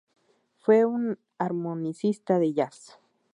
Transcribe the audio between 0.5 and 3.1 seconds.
Fue un armonicista de jazz.